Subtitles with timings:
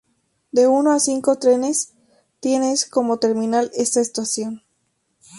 [0.51, 1.93] De uno a cinco trenes
[2.39, 4.63] tienes como terminal esta estación.